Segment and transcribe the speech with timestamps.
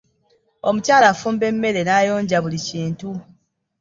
[0.67, 3.09] Omukyala afumba emmere n'ayonja buli kintu.